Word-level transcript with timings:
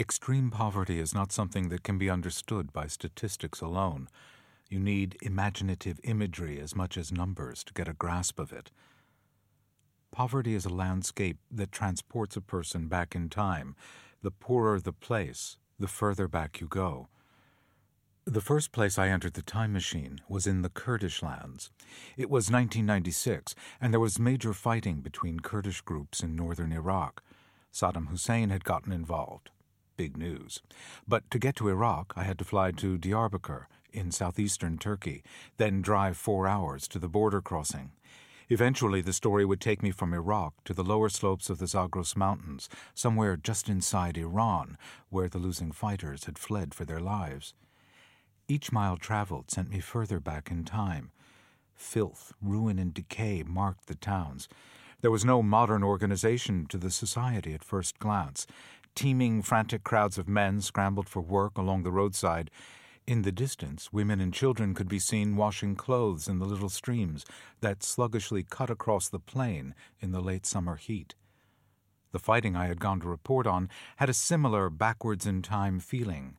Extreme 0.00 0.50
poverty 0.52 0.98
is 0.98 1.14
not 1.14 1.30
something 1.30 1.68
that 1.68 1.82
can 1.82 1.98
be 1.98 2.08
understood 2.08 2.72
by 2.72 2.86
statistics 2.86 3.60
alone. 3.60 4.08
You 4.70 4.78
need 4.78 5.18
imaginative 5.20 6.00
imagery 6.04 6.58
as 6.58 6.74
much 6.74 6.96
as 6.96 7.12
numbers 7.12 7.62
to 7.64 7.74
get 7.74 7.86
a 7.86 7.92
grasp 7.92 8.38
of 8.38 8.50
it. 8.50 8.70
Poverty 10.10 10.54
is 10.54 10.64
a 10.64 10.70
landscape 10.70 11.36
that 11.50 11.70
transports 11.70 12.34
a 12.34 12.40
person 12.40 12.88
back 12.88 13.14
in 13.14 13.28
time. 13.28 13.76
The 14.22 14.30
poorer 14.30 14.80
the 14.80 14.94
place, 14.94 15.58
the 15.78 15.86
further 15.86 16.28
back 16.28 16.62
you 16.62 16.66
go. 16.66 17.08
The 18.24 18.40
first 18.40 18.72
place 18.72 18.96
I 18.96 19.08
entered 19.08 19.34
the 19.34 19.42
time 19.42 19.74
machine 19.74 20.22
was 20.30 20.46
in 20.46 20.62
the 20.62 20.70
Kurdish 20.70 21.22
lands. 21.22 21.70
It 22.16 22.30
was 22.30 22.50
1996, 22.50 23.54
and 23.82 23.92
there 23.92 24.00
was 24.00 24.18
major 24.18 24.54
fighting 24.54 25.02
between 25.02 25.40
Kurdish 25.40 25.82
groups 25.82 26.22
in 26.22 26.34
northern 26.34 26.72
Iraq. 26.72 27.22
Saddam 27.70 28.08
Hussein 28.08 28.48
had 28.48 28.64
gotten 28.64 28.92
involved 28.92 29.50
big 30.00 30.16
news. 30.16 30.62
But 31.06 31.30
to 31.30 31.38
get 31.38 31.56
to 31.56 31.68
Iraq, 31.68 32.14
I 32.16 32.22
had 32.22 32.38
to 32.38 32.44
fly 32.46 32.70
to 32.70 32.96
Diyarbakir 32.96 33.66
in 33.92 34.10
southeastern 34.10 34.78
Turkey, 34.78 35.22
then 35.58 35.82
drive 35.82 36.16
four 36.16 36.48
hours 36.48 36.88
to 36.88 36.98
the 36.98 37.06
border 37.06 37.42
crossing. 37.42 37.90
Eventually, 38.48 39.02
the 39.02 39.12
story 39.12 39.44
would 39.44 39.60
take 39.60 39.82
me 39.82 39.90
from 39.90 40.14
Iraq 40.14 40.54
to 40.64 40.72
the 40.72 40.82
lower 40.82 41.10
slopes 41.10 41.50
of 41.50 41.58
the 41.58 41.66
Zagros 41.66 42.16
Mountains, 42.16 42.70
somewhere 42.94 43.36
just 43.36 43.68
inside 43.68 44.16
Iran, 44.16 44.78
where 45.10 45.28
the 45.28 45.38
losing 45.38 45.70
fighters 45.70 46.24
had 46.24 46.38
fled 46.38 46.72
for 46.72 46.86
their 46.86 47.00
lives. 47.00 47.52
Each 48.48 48.72
mile 48.72 48.96
traveled 48.96 49.50
sent 49.50 49.68
me 49.68 49.80
further 49.80 50.18
back 50.18 50.50
in 50.50 50.64
time. 50.64 51.10
Filth, 51.74 52.32
ruin, 52.40 52.78
and 52.78 52.94
decay 52.94 53.42
marked 53.42 53.86
the 53.86 53.96
towns. 53.96 54.48
There 55.02 55.10
was 55.10 55.24
no 55.24 55.42
modern 55.42 55.82
organization 55.82 56.66
to 56.68 56.76
the 56.76 56.90
society 56.90 57.54
at 57.54 57.64
first 57.64 57.98
glance, 57.98 58.46
Teeming, 58.94 59.42
frantic 59.42 59.84
crowds 59.84 60.18
of 60.18 60.28
men 60.28 60.60
scrambled 60.60 61.08
for 61.08 61.20
work 61.20 61.56
along 61.56 61.82
the 61.82 61.92
roadside. 61.92 62.50
In 63.06 63.22
the 63.22 63.32
distance, 63.32 63.92
women 63.92 64.20
and 64.20 64.32
children 64.32 64.74
could 64.74 64.88
be 64.88 64.98
seen 64.98 65.36
washing 65.36 65.74
clothes 65.74 66.28
in 66.28 66.38
the 66.38 66.44
little 66.44 66.68
streams 66.68 67.24
that 67.60 67.82
sluggishly 67.82 68.44
cut 68.44 68.70
across 68.70 69.08
the 69.08 69.18
plain 69.18 69.74
in 70.00 70.12
the 70.12 70.20
late 70.20 70.46
summer 70.46 70.76
heat. 70.76 71.14
The 72.12 72.18
fighting 72.18 72.56
I 72.56 72.66
had 72.66 72.80
gone 72.80 73.00
to 73.00 73.08
report 73.08 73.46
on 73.46 73.68
had 73.96 74.08
a 74.08 74.14
similar 74.14 74.68
backwards 74.68 75.26
in 75.26 75.42
time 75.42 75.80
feeling. 75.80 76.36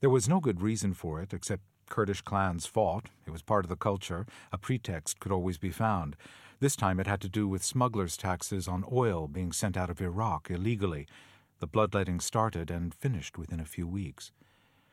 There 0.00 0.10
was 0.10 0.28
no 0.28 0.40
good 0.40 0.60
reason 0.60 0.94
for 0.94 1.20
it, 1.20 1.32
except 1.32 1.62
Kurdish 1.88 2.22
clans 2.22 2.66
fought. 2.66 3.08
It 3.26 3.30
was 3.30 3.42
part 3.42 3.64
of 3.64 3.68
the 3.68 3.76
culture. 3.76 4.26
A 4.52 4.58
pretext 4.58 5.20
could 5.20 5.32
always 5.32 5.58
be 5.58 5.70
found. 5.70 6.16
This 6.60 6.76
time 6.76 7.00
it 7.00 7.06
had 7.06 7.20
to 7.22 7.28
do 7.28 7.48
with 7.48 7.64
smugglers' 7.64 8.16
taxes 8.16 8.66
on 8.68 8.84
oil 8.90 9.28
being 9.28 9.52
sent 9.52 9.76
out 9.76 9.90
of 9.90 10.00
Iraq 10.00 10.50
illegally 10.50 11.06
the 11.58 11.66
bloodletting 11.66 12.20
started 12.20 12.70
and 12.70 12.94
finished 12.94 13.38
within 13.38 13.60
a 13.60 13.64
few 13.64 13.86
weeks. 13.86 14.32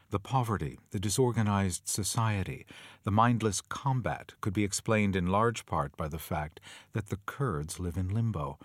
The 0.10 0.20
poverty, 0.20 0.78
the 0.92 1.00
disorganized 1.00 1.88
society, 1.88 2.66
the 3.04 3.12
mindless 3.12 3.62
combat 3.62 4.34
could 4.42 4.54
be 4.54 4.64
explained 4.64 5.16
in 5.16 5.26
large 5.26 5.66
part 5.66 5.98
by 5.98 6.08
the 6.08 6.20
fact 6.20 6.60
that 6.94 7.08
the 7.08 7.18
Kurds 7.26 7.80
live 7.80 7.98
in 7.98 8.10
limbo. 8.10 8.60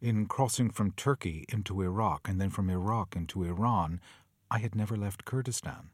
In 0.00 0.26
crossing 0.26 0.70
from 0.70 0.92
Turkey 0.92 1.44
into 1.48 1.82
Iraq 1.82 2.28
and 2.28 2.40
then 2.40 2.50
from 2.50 2.70
Iraq 2.70 3.16
into 3.16 3.44
Iran, 3.44 4.00
I 4.50 4.58
had 4.58 4.74
never 4.74 4.96
left 4.96 5.24
Kurdistan. 5.24 5.90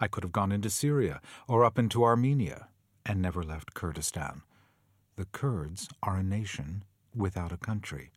I 0.00 0.08
could 0.08 0.24
have 0.24 0.32
gone 0.32 0.50
into 0.50 0.70
Syria 0.70 1.20
or 1.46 1.64
up 1.64 1.78
into 1.78 2.02
Armenia 2.02 2.68
and 3.06 3.22
never 3.22 3.44
left 3.44 3.74
Kurdistan. 3.74 4.42
The 5.16 5.26
Kurds 5.26 5.88
are 6.02 6.16
a 6.16 6.22
nation 6.22 6.82
without 7.14 7.52
a 7.52 7.56
country. 7.56 8.10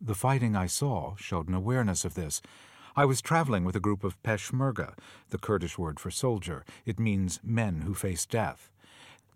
The 0.00 0.14
fighting 0.14 0.56
I 0.56 0.66
saw 0.66 1.14
showed 1.16 1.48
an 1.48 1.54
awareness 1.54 2.04
of 2.04 2.14
this. 2.14 2.42
I 2.96 3.04
was 3.04 3.22
traveling 3.22 3.64
with 3.64 3.76
a 3.76 3.80
group 3.80 4.04
of 4.04 4.22
Peshmerga, 4.22 4.94
the 5.30 5.38
Kurdish 5.38 5.78
word 5.78 5.98
for 5.98 6.10
soldier. 6.10 6.64
It 6.84 7.00
means 7.00 7.40
men 7.42 7.82
who 7.82 7.94
face 7.94 8.26
death. 8.26 8.70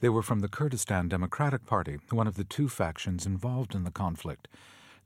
They 0.01 0.09
were 0.09 0.23
from 0.23 0.41
the 0.41 0.49
Kurdistan 0.49 1.09
Democratic 1.09 1.67
Party, 1.67 1.99
one 2.11 2.27
of 2.27 2.37
the 2.37 2.45
two 2.45 2.69
factions 2.69 3.27
involved 3.27 3.75
in 3.75 3.85
the 3.85 3.91
conflict. 3.91 4.47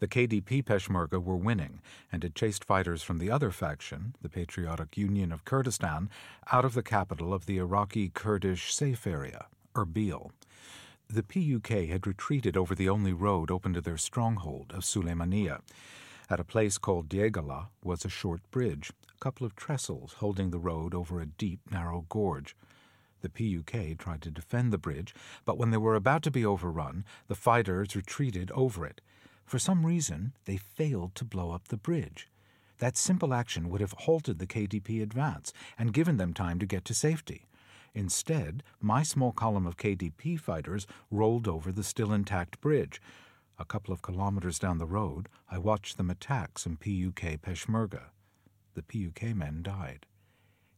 The 0.01 0.09
KDP 0.09 0.65
Peshmerga 0.65 1.23
were 1.23 1.37
winning 1.37 1.81
and 2.11 2.23
had 2.23 2.35
chased 2.35 2.65
fighters 2.65 3.03
from 3.03 3.19
the 3.19 3.31
other 3.31 3.51
faction, 3.51 4.17
the 4.21 4.29
Patriotic 4.29 4.99
Union 4.99 5.33
of 5.33 5.45
Kurdistan, 5.45 6.11
out 6.51 6.65
of 6.65 6.75
the 6.75 6.83
capital 6.83 7.33
of 7.33 7.47
the 7.47 7.59
Iraqi 7.59 8.09
Kurdish 8.09 8.75
safe 8.75 9.07
area, 9.07 9.47
Erbil. 9.75 10.33
The 11.09 11.23
PUK 11.23 11.89
had 11.89 12.07
retreated 12.07 12.57
over 12.57 12.75
the 12.75 12.89
only 12.89 13.13
road 13.13 13.51
open 13.51 13.75
to 13.75 13.81
their 13.81 13.99
stronghold 13.99 14.73
of 14.73 14.85
Suleimania. 14.85 15.61
At 16.31 16.41
a 16.41 16.45
place 16.45 16.79
called 16.79 17.09
Diegala 17.09 17.69
was 17.85 18.05
a 18.05 18.09
short 18.09 18.41
bridge, 18.51 18.91
a 19.15 19.19
couple 19.21 19.47
of 19.47 19.55
trestles 19.55 20.15
holding 20.15 20.51
the 20.51 20.59
road 20.59 20.95
over 20.95 21.21
a 21.21 21.27
deep, 21.27 21.61
narrow 21.71 22.07
gorge. 22.09 22.57
The 23.21 23.29
PUK 23.29 23.99
tried 23.99 24.23
to 24.23 24.31
defend 24.31 24.73
the 24.73 24.79
bridge, 24.79 25.15
but 25.45 25.59
when 25.59 25.71
they 25.71 25.77
were 25.77 25.95
about 25.95 26.23
to 26.23 26.31
be 26.31 26.47
overrun, 26.47 27.05
the 27.29 27.35
fighters 27.35 27.95
retreated 27.95 28.51
over 28.53 28.87
it. 28.87 29.01
For 29.45 29.59
some 29.59 29.85
reason, 29.85 30.33
they 30.47 30.57
failed 30.57 31.15
to 31.17 31.25
blow 31.25 31.51
up 31.51 31.69
the 31.69 31.77
bridge. 31.77 32.29
That 32.79 32.97
simple 32.97 33.35
action 33.35 33.69
would 33.69 33.81
have 33.81 33.93
halted 33.93 34.39
the 34.39 34.47
KDP 34.47 35.03
advance 35.03 35.53
and 35.79 35.93
given 35.93 36.17
them 36.17 36.33
time 36.33 36.59
to 36.59 36.67
get 36.67 36.85
to 36.87 36.95
safety. 36.95 37.47
Instead, 37.95 38.63
my 38.81 39.03
small 39.03 39.33
column 39.33 39.67
of 39.67 39.77
KDP 39.77 40.39
fighters 40.39 40.87
rolled 41.11 41.47
over 41.47 41.71
the 41.71 41.83
still 41.83 42.13
intact 42.13 42.61
bridge. 42.61 43.01
A 43.59 43.65
couple 43.65 43.93
of 43.93 44.03
kilometers 44.03 44.59
down 44.59 44.79
the 44.79 44.87
road, 44.87 45.29
I 45.51 45.59
watched 45.59 45.97
them 45.97 46.11
attack 46.11 46.59
some 46.59 46.77
PUK 46.77 47.41
Peshmerga. 47.43 48.11
The 48.75 48.83
PUK 48.83 49.35
men 49.35 49.63
died. 49.63 50.07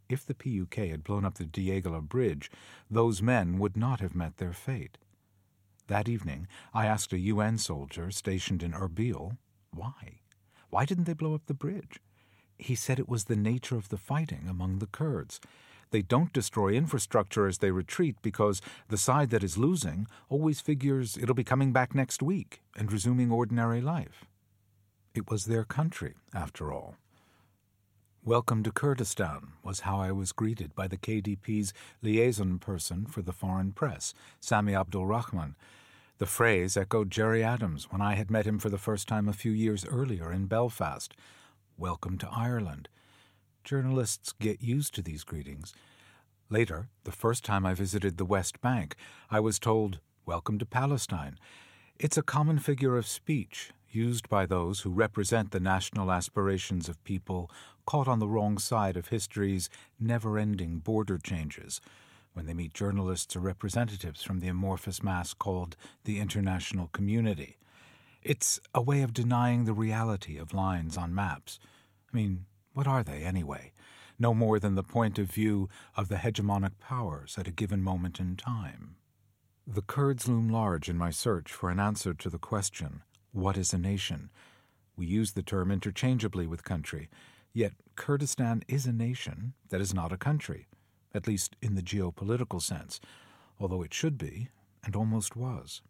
If 0.09 0.27
the 0.27 0.35
PUK 0.35 0.75
had 0.89 1.05
blown 1.05 1.25
up 1.25 1.35
the 1.35 1.45
Diegala 1.45 2.03
bridge, 2.03 2.51
those 2.91 3.23
men 3.23 3.59
would 3.59 3.77
not 3.77 4.01
have 4.01 4.15
met 4.15 4.37
their 4.37 4.53
fate. 4.53 4.99
That 5.87 6.09
evening, 6.09 6.49
I 6.73 6.87
asked 6.87 7.13
a 7.13 7.19
UN 7.19 7.59
soldier 7.59 8.11
stationed 8.11 8.63
in 8.63 8.73
Erbil 8.73 9.39
why. 9.71 10.21
Why 10.71 10.85
didn't 10.85 11.05
they 11.05 11.15
blow 11.15 11.35
up 11.35 11.47
the 11.47 11.55
bridge? 11.55 12.01
He 12.59 12.75
said 12.75 12.99
it 12.99 13.09
was 13.09 13.25
the 13.25 13.37
nature 13.37 13.77
of 13.77 13.89
the 13.89 13.97
fighting 13.97 14.47
among 14.49 14.79
the 14.79 14.87
Kurds. 14.87 15.41
They 15.95 16.03
don't 16.03 16.33
destroy 16.33 16.71
infrastructure 16.71 17.47
as 17.47 17.59
they 17.59 17.71
retreat 17.71 18.17
because 18.21 18.61
the 18.89 18.99
side 18.99 19.31
that 19.31 19.45
is 19.45 19.57
losing 19.57 20.09
always 20.29 20.61
figures 20.61 21.17
it'll 21.17 21.37
be 21.37 21.45
coming 21.45 21.73
back 21.73 21.95
next 21.95 22.21
week 22.21 22.63
and 22.77 22.93
resuming 22.93 23.31
ordinary 23.31 23.81
life. 23.81 24.25
It 25.15 25.31
was 25.31 25.45
their 25.45 25.63
country, 25.63 26.15
after 26.35 26.73
all. 26.73 26.97
Welcome 28.25 28.65
to 28.65 28.73
Kurdistan 28.73 29.53
was 29.63 29.87
how 29.87 30.01
I 30.01 30.11
was 30.11 30.33
greeted 30.33 30.75
by 30.75 30.89
the 30.89 30.97
KDP's 30.97 31.73
liaison 32.03 32.59
person 32.59 33.07
for 33.07 33.23
the 33.23 33.33
foreign 33.33 33.71
press, 33.71 34.15
Sami 34.41 34.75
Abdul 34.75 35.07
Rahman. 35.07 35.55
The 36.19 36.27
phrase 36.27 36.77
echoed 36.77 37.13
Gerry 37.13 37.45
Adams 37.45 37.93
when 37.93 38.01
I 38.01 38.17
had 38.17 38.33
met 38.33 38.47
him 38.49 38.59
for 38.59 38.69
the 38.69 38.79
first 38.79 39.07
time 39.07 39.29
a 39.29 39.33
few 39.33 39.53
years 39.53 39.85
earlier 39.85 40.33
in 40.33 40.47
Belfast. 40.47 41.15
Welcome 41.79 42.19
to 42.19 42.29
Ireland. 42.33 42.89
Journalists 43.65 44.35
get 44.39 44.63
used 44.63 44.95
to 44.95 45.01
these 45.01 45.25
greetings. 45.25 45.73
Later, 46.51 46.89
the 47.05 47.13
first 47.13 47.47
time 47.47 47.65
I 47.65 47.73
visited 47.73 48.19
the 48.19 48.27
West 48.27 48.61
Bank, 48.61 48.95
I 49.31 49.41
was 49.41 49.59
told, 49.59 50.01
Welcome 50.27 50.59
to 50.59 50.67
Palestine. 50.67 51.39
It's 51.99 52.19
a 52.19 52.23
common 52.23 52.59
figure 52.59 52.99
of 52.99 53.07
speech 53.07 53.73
used 53.89 54.29
by 54.29 54.45
those 54.45 54.81
who 54.81 54.91
represent 54.91 55.51
the 55.51 55.61
national 55.61 56.13
aspirations 56.13 56.91
of 56.91 57.03
people 57.05 57.51
caught 57.87 58.07
on 58.07 58.19
the 58.19 58.29
wrong 58.29 58.59
side 58.59 58.99
of 58.99 59.09
history's 59.09 59.71
never 59.99 60.37
ending 60.37 60.81
border 60.81 61.17
changes 61.17 61.81
when 62.35 62.45
they 62.45 62.53
meet 62.53 62.75
journalists 62.75 63.35
or 63.35 63.41
representatives 63.41 64.23
from 64.23 64.41
the 64.41 64.49
amorphous 64.49 65.03
mass 65.03 65.33
called 65.33 65.75
the 66.05 66.21
international 66.21 66.89
community. 66.89 67.57
It's 68.23 68.61
a 68.75 68.83
way 68.83 69.01
of 69.01 69.15
denying 69.15 69.65
the 69.65 69.73
reality 69.73 70.37
of 70.37 70.53
lines 70.53 70.99
on 70.99 71.15
maps. 71.15 71.59
I 72.13 72.17
mean, 72.17 72.45
what 72.75 72.87
are 72.87 73.03
they, 73.03 73.23
anyway? 73.23 73.73
No 74.19 74.35
more 74.35 74.61
than 74.61 74.75
the 74.75 74.83
point 74.83 75.19
of 75.19 75.31
view 75.31 75.69
of 75.97 76.09
the 76.09 76.17
hegemonic 76.17 76.79
powers 76.79 77.37
at 77.39 77.49
a 77.49 77.53
given 77.53 77.83
moment 77.83 78.21
in 78.21 78.37
time. 78.37 78.97
The 79.67 79.83
Kurds 79.83 80.29
loom 80.29 80.49
large 80.49 80.89
in 80.89 80.99
my 80.99 81.11
search 81.11 81.51
for 81.51 81.71
an 81.71 81.81
answer 81.81 82.13
to 82.13 82.29
the 82.29 82.39
question 82.39 83.03
what 83.33 83.57
is 83.57 83.73
a 83.73 83.79
nation? 83.79 84.31
We 84.97 85.07
use 85.07 85.33
the 85.33 85.43
term 85.43 85.73
interchangeably 85.73 86.47
with 86.47 86.63
country, 86.63 87.09
yet 87.53 87.73
Kurdistan 87.97 88.63
is 88.69 88.87
a 88.87 88.93
nation 88.93 89.55
that 89.71 89.81
is 89.81 89.93
not 89.93 90.13
a 90.13 90.17
country, 90.17 90.69
at 91.13 91.27
least 91.27 91.57
in 91.61 91.75
the 91.75 91.83
geopolitical 91.83 92.63
sense, 92.63 93.01
although 93.59 93.83
it 93.83 93.93
should 93.93 94.19
be, 94.19 94.51
and 94.85 94.95
almost 94.95 95.35
was. 95.35 95.83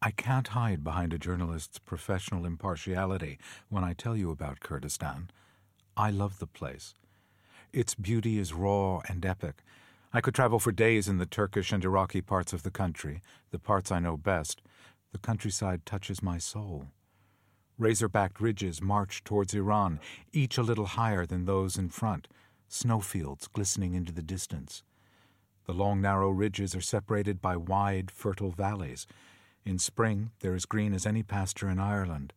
I 0.00 0.10
can't 0.10 0.48
hide 0.48 0.82
behind 0.82 1.12
a 1.12 1.18
journalist's 1.18 1.78
professional 1.78 2.44
impartiality 2.44 3.38
when 3.68 3.84
I 3.84 3.92
tell 3.92 4.16
you 4.16 4.32
about 4.32 4.58
Kurdistan. 4.58 5.30
I 5.96 6.10
love 6.10 6.38
the 6.38 6.46
place. 6.46 6.94
Its 7.72 7.94
beauty 7.94 8.38
is 8.38 8.54
raw 8.54 9.00
and 9.08 9.24
epic. 9.24 9.62
I 10.12 10.20
could 10.20 10.34
travel 10.34 10.58
for 10.58 10.72
days 10.72 11.08
in 11.08 11.18
the 11.18 11.26
Turkish 11.26 11.72
and 11.72 11.84
Iraqi 11.84 12.22
parts 12.22 12.52
of 12.52 12.62
the 12.62 12.70
country, 12.70 13.20
the 13.50 13.58
parts 13.58 13.90
I 13.92 13.98
know 13.98 14.16
best. 14.16 14.62
The 15.12 15.18
countryside 15.18 15.84
touches 15.84 16.22
my 16.22 16.38
soul. 16.38 16.88
Razor 17.78 18.08
backed 18.08 18.40
ridges 18.40 18.80
march 18.80 19.22
towards 19.24 19.54
Iran, 19.54 20.00
each 20.32 20.56
a 20.56 20.62
little 20.62 20.86
higher 20.86 21.26
than 21.26 21.44
those 21.44 21.76
in 21.76 21.88
front, 21.88 22.28
snowfields 22.68 23.48
glistening 23.48 23.94
into 23.94 24.12
the 24.12 24.22
distance. 24.22 24.82
The 25.66 25.74
long, 25.74 26.00
narrow 26.00 26.30
ridges 26.30 26.74
are 26.74 26.80
separated 26.80 27.40
by 27.40 27.56
wide, 27.56 28.10
fertile 28.10 28.50
valleys. 28.50 29.06
In 29.64 29.78
spring, 29.78 30.30
they're 30.40 30.54
as 30.54 30.66
green 30.66 30.92
as 30.92 31.06
any 31.06 31.22
pasture 31.22 31.68
in 31.68 31.78
Ireland. 31.78 32.32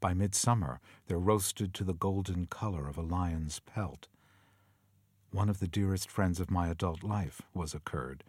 By 0.00 0.14
midsummer, 0.14 0.80
they're 1.06 1.18
roasted 1.18 1.74
to 1.74 1.84
the 1.84 1.92
golden 1.92 2.46
color 2.46 2.88
of 2.88 2.96
a 2.96 3.02
lion's 3.02 3.60
pelt. 3.60 4.08
One 5.30 5.50
of 5.50 5.60
the 5.60 5.68
dearest 5.68 6.10
friends 6.10 6.40
of 6.40 6.50
my 6.50 6.68
adult 6.68 7.02
life 7.02 7.42
was 7.54 7.74
a 7.74 7.80
Kurd. 7.80 8.24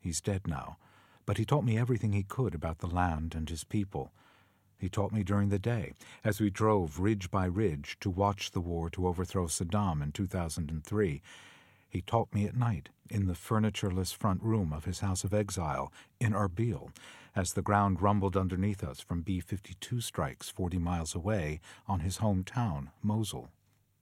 He's 0.00 0.22
dead 0.22 0.46
now, 0.46 0.78
but 1.26 1.36
he 1.36 1.44
taught 1.44 1.64
me 1.64 1.78
everything 1.78 2.12
he 2.12 2.22
could 2.22 2.54
about 2.54 2.78
the 2.78 2.86
land 2.88 3.34
and 3.34 3.48
his 3.48 3.62
people. 3.62 4.10
He 4.78 4.88
taught 4.88 5.12
me 5.12 5.22
during 5.22 5.50
the 5.50 5.58
day, 5.58 5.92
as 6.24 6.40
we 6.40 6.50
drove 6.50 6.98
ridge 6.98 7.30
by 7.30 7.44
ridge 7.44 7.98
to 8.00 8.10
watch 8.10 8.50
the 8.50 8.60
war 8.60 8.90
to 8.90 9.06
overthrow 9.06 9.46
Saddam 9.46 10.02
in 10.02 10.10
2003. 10.10 11.22
He 11.92 12.00
taught 12.00 12.32
me 12.32 12.46
at 12.46 12.56
night, 12.56 12.88
in 13.10 13.26
the 13.26 13.34
furnitureless 13.34 14.14
front 14.14 14.42
room 14.42 14.72
of 14.72 14.86
his 14.86 15.00
house 15.00 15.24
of 15.24 15.34
exile 15.34 15.92
in 16.18 16.32
Erbil, 16.32 16.88
as 17.36 17.52
the 17.52 17.60
ground 17.60 18.00
rumbled 18.00 18.34
underneath 18.34 18.82
us 18.82 19.00
from 19.00 19.20
B 19.20 19.40
52 19.40 20.00
strikes 20.00 20.48
40 20.48 20.78
miles 20.78 21.14
away 21.14 21.60
on 21.86 22.00
his 22.00 22.16
hometown, 22.16 22.88
Mosul. 23.02 23.50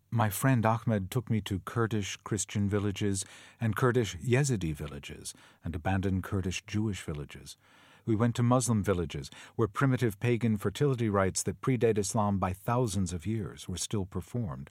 My 0.08 0.30
friend 0.30 0.64
Ahmed 0.64 1.10
took 1.10 1.28
me 1.28 1.40
to 1.40 1.58
Kurdish 1.64 2.16
Christian 2.22 2.68
villages 2.68 3.24
and 3.60 3.74
Kurdish 3.74 4.16
Yazidi 4.18 4.72
villages 4.72 5.34
and 5.64 5.74
abandoned 5.74 6.22
Kurdish 6.22 6.62
Jewish 6.68 7.02
villages. 7.02 7.56
We 8.06 8.14
went 8.14 8.36
to 8.36 8.44
Muslim 8.44 8.84
villages 8.84 9.30
where 9.56 9.66
primitive 9.66 10.20
pagan 10.20 10.58
fertility 10.58 11.08
rites 11.08 11.42
that 11.42 11.60
predate 11.60 11.98
Islam 11.98 12.38
by 12.38 12.52
thousands 12.52 13.12
of 13.12 13.26
years 13.26 13.68
were 13.68 13.76
still 13.76 14.04
performed. 14.04 14.70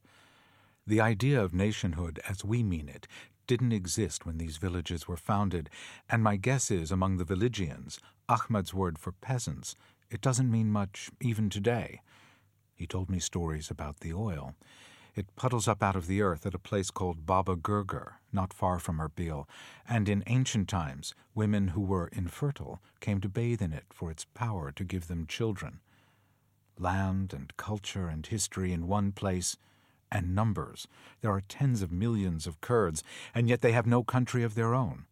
The 0.89 1.01
idea 1.01 1.39
of 1.39 1.53
nationhood 1.53 2.19
as 2.27 2.43
we 2.43 2.63
mean 2.63 2.89
it 2.89 3.07
didn't 3.45 3.73
exist 3.73 4.25
when 4.25 4.39
these 4.39 4.57
villages 4.57 5.07
were 5.07 5.17
founded, 5.17 5.69
and 6.09 6.23
my 6.23 6.35
guess 6.35 6.71
is 6.71 6.91
among 6.91 7.17
the 7.17 7.25
villagians, 7.25 7.99
Ahmed's 8.27 8.73
word 8.73 8.97
for 8.97 9.11
peasants, 9.11 9.75
it 10.09 10.19
doesn't 10.19 10.49
mean 10.49 10.71
much 10.71 11.11
even 11.21 11.47
today. 11.47 12.01
He 12.73 12.87
told 12.87 13.07
me 13.07 13.19
stories 13.19 13.69
about 13.69 13.99
the 13.99 14.15
oil. 14.15 14.55
It 15.13 15.35
puddles 15.35 15.67
up 15.67 15.83
out 15.83 15.95
of 15.95 16.07
the 16.07 16.23
earth 16.23 16.47
at 16.47 16.55
a 16.55 16.57
place 16.57 16.89
called 16.89 17.23
Baba 17.23 17.55
Gurgur, 17.55 18.13
not 18.33 18.51
far 18.51 18.79
from 18.79 18.97
Erbil, 18.97 19.47
and 19.87 20.09
in 20.09 20.23
ancient 20.25 20.67
times 20.67 21.13
women 21.35 21.67
who 21.67 21.81
were 21.81 22.07
infertile 22.07 22.81
came 22.99 23.21
to 23.21 23.29
bathe 23.29 23.61
in 23.61 23.73
it 23.73 23.85
for 23.93 24.09
its 24.09 24.25
power 24.33 24.71
to 24.71 24.83
give 24.83 25.05
them 25.05 25.27
children. 25.27 25.81
Land 26.79 27.31
and 27.31 27.55
culture 27.57 28.07
and 28.07 28.25
history 28.25 28.73
in 28.73 28.87
one 28.87 29.11
place, 29.11 29.55
and 30.11 30.35
numbers. 30.35 30.87
There 31.21 31.31
are 31.31 31.41
tens 31.41 31.81
of 31.81 31.91
millions 31.91 32.47
of 32.47 32.61
Kurds, 32.61 33.03
and 33.33 33.49
yet 33.49 33.61
they 33.61 33.71
have 33.71 33.87
no 33.87 34.03
country 34.03 34.43
of 34.43 34.55
their 34.55 34.73
own. 34.73 35.05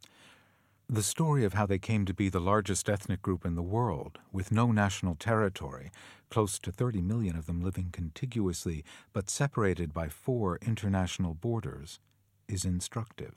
The 0.90 1.04
story 1.04 1.44
of 1.44 1.54
how 1.54 1.66
they 1.66 1.80
came 1.80 2.06
to 2.06 2.14
be 2.14 2.30
the 2.30 2.40
largest 2.40 2.88
ethnic 2.90 3.22
group 3.22 3.46
in 3.46 3.56
the 3.56 3.62
world, 3.62 4.20
with 4.32 4.54
no 4.54 4.72
national 4.72 5.16
territory, 5.16 5.92
close 6.30 6.60
to 6.60 6.72
30 6.72 7.02
million 7.02 7.36
of 7.36 7.46
them 7.46 7.62
living 7.62 7.90
contiguously 7.92 8.86
but 9.12 9.30
separated 9.30 9.94
by 9.94 10.08
four 10.08 10.58
international 10.62 11.34
borders, 11.34 12.00
is 12.48 12.64
instructive. 12.64 13.36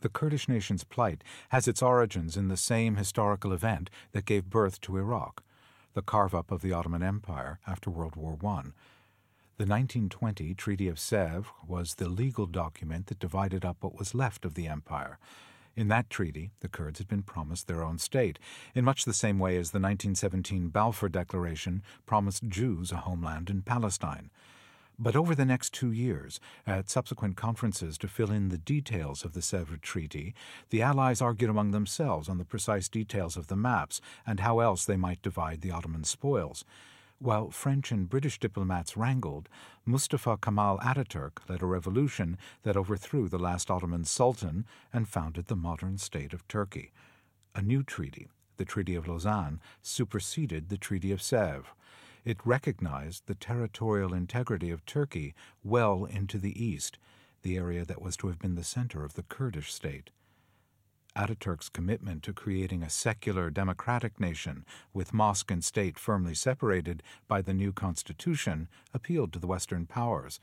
The 0.00 0.10
Kurdish 0.10 0.48
nation's 0.48 0.84
plight 0.84 1.24
has 1.48 1.66
its 1.66 1.80
origins 1.80 2.36
in 2.36 2.48
the 2.48 2.56
same 2.58 2.96
historical 2.96 3.52
event 3.52 3.88
that 4.12 4.26
gave 4.26 4.50
birth 4.50 4.80
to 4.82 4.98
Iraq, 4.98 5.42
the 5.94 6.02
carve 6.02 6.34
up 6.34 6.52
of 6.52 6.60
the 6.60 6.72
Ottoman 6.74 7.02
Empire 7.02 7.58
after 7.66 7.88
World 7.88 8.16
War 8.16 8.36
I. 8.44 8.64
The 9.58 9.62
1920 9.62 10.54
Treaty 10.54 10.88
of 10.88 10.96
Sèvres 10.96 11.46
was 11.66 11.94
the 11.94 12.08
legal 12.08 12.46
document 12.46 13.06
that 13.06 13.18
divided 13.18 13.64
up 13.64 13.78
what 13.80 13.98
was 13.98 14.14
left 14.14 14.44
of 14.44 14.54
the 14.54 14.66
empire 14.66 15.18
in 15.76 15.88
that 15.88 16.08
treaty, 16.08 16.50
the 16.60 16.68
Kurds 16.68 16.98
had 16.98 17.08
been 17.08 17.22
promised 17.22 17.68
their 17.68 17.84
own 17.84 17.98
state, 17.98 18.38
in 18.74 18.84
much 18.84 19.04
the 19.04 19.12
same 19.12 19.38
way 19.38 19.56
as 19.58 19.70
the 19.70 19.78
1917 19.78 20.68
Balfour 20.68 21.10
Declaration 21.10 21.82
promised 22.06 22.48
Jews 22.48 22.90
a 22.90 22.96
homeland 22.96 23.50
in 23.50 23.62
Palestine. 23.62 24.30
But 24.98 25.14
over 25.14 25.34
the 25.34 25.44
next 25.44 25.74
two 25.74 25.92
years, 25.92 26.40
at 26.66 26.88
subsequent 26.88 27.36
conferences 27.36 27.98
to 27.98 28.08
fill 28.08 28.30
in 28.30 28.48
the 28.48 28.56
details 28.56 29.22
of 29.22 29.34
the 29.34 29.40
Sèvres 29.40 29.82
Treaty, 29.82 30.34
the 30.70 30.80
Allies 30.80 31.20
argued 31.20 31.50
among 31.50 31.72
themselves 31.72 32.30
on 32.30 32.38
the 32.38 32.46
precise 32.46 32.88
details 32.88 33.36
of 33.36 33.48
the 33.48 33.56
maps 33.56 34.00
and 34.26 34.40
how 34.40 34.60
else 34.60 34.86
they 34.86 34.96
might 34.96 35.20
divide 35.20 35.60
the 35.60 35.70
Ottoman 35.70 36.04
spoils. 36.04 36.64
While 37.18 37.50
French 37.50 37.92
and 37.92 38.08
British 38.10 38.38
diplomats 38.38 38.94
wrangled, 38.94 39.48
Mustafa 39.86 40.36
Kemal 40.36 40.78
Ataturk 40.80 41.48
led 41.48 41.62
a 41.62 41.66
revolution 41.66 42.36
that 42.62 42.76
overthrew 42.76 43.28
the 43.28 43.38
last 43.38 43.70
Ottoman 43.70 44.04
sultan 44.04 44.66
and 44.92 45.08
founded 45.08 45.46
the 45.46 45.56
modern 45.56 45.96
state 45.96 46.34
of 46.34 46.46
Turkey. 46.46 46.92
A 47.54 47.62
new 47.62 47.82
treaty, 47.82 48.28
the 48.58 48.66
Treaty 48.66 48.94
of 48.94 49.08
Lausanne, 49.08 49.60
superseded 49.80 50.68
the 50.68 50.76
Treaty 50.76 51.10
of 51.10 51.20
Sèvres. 51.20 51.64
It 52.26 52.44
recognized 52.44 53.22
the 53.26 53.34
territorial 53.34 54.12
integrity 54.12 54.70
of 54.70 54.84
Turkey 54.84 55.34
well 55.64 56.04
into 56.04 56.36
the 56.36 56.62
east, 56.62 56.98
the 57.40 57.56
area 57.56 57.86
that 57.86 58.02
was 58.02 58.16
to 58.18 58.26
have 58.26 58.40
been 58.40 58.56
the 58.56 58.64
center 58.64 59.04
of 59.04 59.14
the 59.14 59.22
Kurdish 59.22 59.72
state. 59.72 60.10
Ataturk's 61.16 61.68
commitment 61.68 62.22
to 62.22 62.32
creating 62.32 62.82
a 62.82 62.90
secular 62.90 63.50
democratic 63.50 64.20
nation 64.20 64.64
with 64.92 65.14
mosque 65.14 65.50
and 65.50 65.64
state 65.64 65.98
firmly 65.98 66.34
separated 66.34 67.02
by 67.26 67.40
the 67.40 67.54
new 67.54 67.72
constitution 67.72 68.68
appealed 68.92 69.32
to 69.32 69.38
the 69.38 69.46
Western 69.46 69.86
powers. 69.86 70.38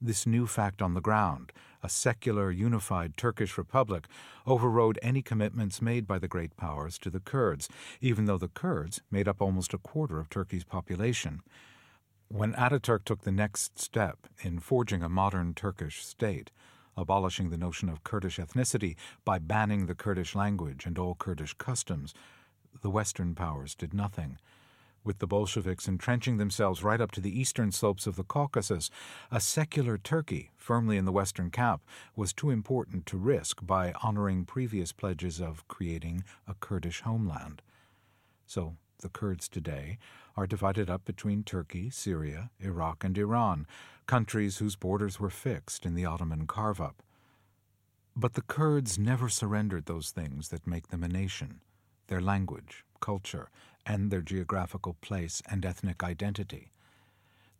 This 0.00 0.26
new 0.26 0.46
fact 0.46 0.82
on 0.82 0.94
the 0.94 1.00
ground, 1.00 1.52
a 1.82 1.88
secular, 1.88 2.50
unified 2.50 3.16
Turkish 3.16 3.56
republic, 3.56 4.06
overrode 4.46 4.98
any 5.02 5.22
commitments 5.22 5.82
made 5.82 6.06
by 6.06 6.18
the 6.18 6.28
great 6.28 6.56
powers 6.56 6.98
to 6.98 7.10
the 7.10 7.20
Kurds, 7.20 7.68
even 8.00 8.24
though 8.24 8.38
the 8.38 8.48
Kurds 8.48 9.00
made 9.10 9.28
up 9.28 9.40
almost 9.40 9.74
a 9.74 9.78
quarter 9.78 10.18
of 10.18 10.28
Turkey's 10.28 10.64
population. 10.64 11.40
When 12.28 12.52
Ataturk 12.54 13.04
took 13.04 13.22
the 13.22 13.30
next 13.30 13.78
step 13.78 14.26
in 14.40 14.58
forging 14.58 15.02
a 15.02 15.08
modern 15.08 15.54
Turkish 15.54 16.04
state, 16.04 16.50
abolishing 16.96 17.50
the 17.50 17.58
notion 17.58 17.88
of 17.88 18.04
Kurdish 18.04 18.38
ethnicity 18.38 18.96
by 19.24 19.38
banning 19.38 19.86
the 19.86 19.94
Kurdish 19.94 20.34
language 20.34 20.86
and 20.86 20.98
all 20.98 21.14
Kurdish 21.14 21.54
customs, 21.54 22.14
the 22.80 22.90
Western 22.90 23.34
powers 23.34 23.74
did 23.74 23.94
nothing. 23.94 24.38
With 25.04 25.18
the 25.18 25.26
Bolsheviks 25.26 25.88
entrenching 25.88 26.36
themselves 26.36 26.84
right 26.84 27.00
up 27.00 27.10
to 27.12 27.20
the 27.20 27.36
eastern 27.36 27.72
slopes 27.72 28.06
of 28.06 28.14
the 28.14 28.22
Caucasus, 28.22 28.88
a 29.32 29.40
secular 29.40 29.98
Turkey, 29.98 30.52
firmly 30.56 30.96
in 30.96 31.04
the 31.04 31.12
Western 31.12 31.50
camp, 31.50 31.82
was 32.14 32.32
too 32.32 32.50
important 32.50 33.04
to 33.06 33.16
risk 33.16 33.66
by 33.66 33.92
honoring 34.02 34.44
previous 34.44 34.92
pledges 34.92 35.40
of 35.40 35.66
creating 35.66 36.22
a 36.46 36.54
Kurdish 36.54 37.00
homeland. 37.00 37.62
So 38.46 38.76
the 39.02 39.08
Kurds 39.08 39.48
today 39.48 39.98
are 40.36 40.46
divided 40.46 40.88
up 40.88 41.04
between 41.04 41.42
Turkey, 41.42 41.90
Syria, 41.90 42.50
Iraq, 42.58 43.04
and 43.04 43.16
Iran, 43.18 43.66
countries 44.06 44.58
whose 44.58 44.76
borders 44.76 45.20
were 45.20 45.30
fixed 45.30 45.84
in 45.84 45.94
the 45.94 46.06
Ottoman 46.06 46.46
carve 46.46 46.80
up. 46.80 47.02
But 48.16 48.34
the 48.34 48.42
Kurds 48.42 48.98
never 48.98 49.28
surrendered 49.28 49.86
those 49.86 50.10
things 50.10 50.48
that 50.48 50.66
make 50.66 50.88
them 50.88 51.04
a 51.04 51.08
nation 51.08 51.60
their 52.08 52.20
language, 52.20 52.84
culture, 53.00 53.48
and 53.86 54.10
their 54.10 54.20
geographical 54.20 54.96
place 55.00 55.42
and 55.50 55.64
ethnic 55.64 56.02
identity. 56.02 56.70